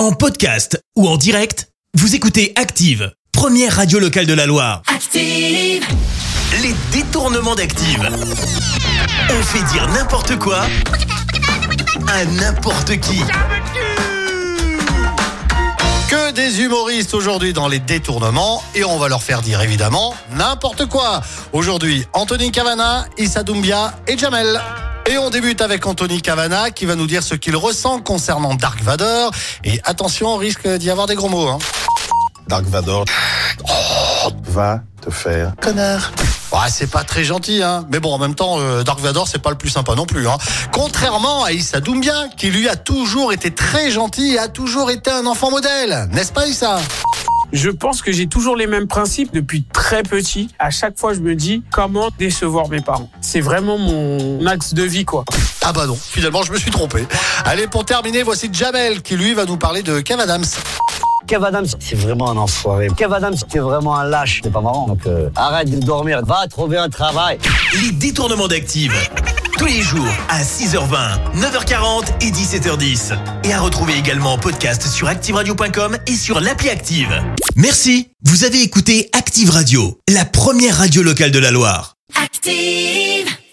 [0.00, 4.80] En podcast ou en direct, vous écoutez Active, première radio locale de la Loire.
[4.86, 5.84] Active.
[6.62, 8.08] Les détournements d'Active.
[9.28, 10.62] On fait dire n'importe quoi
[12.08, 13.20] à n'importe qui.
[16.08, 20.86] Que des humoristes aujourd'hui dans les détournements et on va leur faire dire évidemment n'importe
[20.86, 21.20] quoi.
[21.52, 24.62] Aujourd'hui, Anthony Cavana, Issa Doumbia et Jamel.
[25.10, 28.80] Et on débute avec Anthony Cavana qui va nous dire ce qu'il ressent concernant Dark
[28.80, 29.32] Vador.
[29.64, 31.48] Et attention, on risque d'y avoir des gros mots.
[31.48, 31.58] Hein.
[32.46, 33.06] Dark Vador
[34.44, 36.12] va te faire connard.
[36.52, 37.86] Ouais, c'est pas très gentil, hein.
[37.90, 40.28] Mais bon, en même temps, euh, Dark Vador, c'est pas le plus sympa non plus,
[40.28, 40.38] hein.
[40.72, 45.10] Contrairement à Issa Doumbia, qui lui a toujours été très gentil et a toujours été
[45.10, 46.08] un enfant modèle.
[46.12, 46.78] N'est-ce pas, Issa?
[47.52, 50.50] Je pense que j'ai toujours les mêmes principes depuis très petit.
[50.60, 53.10] À chaque fois, je me dis comment décevoir mes parents?
[53.32, 55.24] C'est vraiment mon axe de vie, quoi.
[55.62, 57.06] Ah bah non, finalement, je me suis trompé.
[57.44, 60.42] Allez, pour terminer, voici Jamel, qui lui va nous parler de Kev Adams.
[61.28, 62.88] Kev Adams, c'est vraiment un enfoiré.
[62.96, 64.40] Kev Adams, c'était vraiment un lâche.
[64.42, 64.88] C'est pas marrant.
[64.88, 66.22] Donc euh, arrête de dormir.
[66.24, 67.38] Va trouver un travail.
[67.80, 68.92] Les détournements d'Active.
[69.56, 73.16] Tous les jours à 6h20, 9h40 et 17h10.
[73.44, 77.22] Et à retrouver également en podcast sur ActiveRadio.com et sur l'appli Active.
[77.54, 78.08] Merci.
[78.24, 81.99] Vous avez écouté Active Radio, la première radio locale de la Loire.
[82.42, 83.39] Active.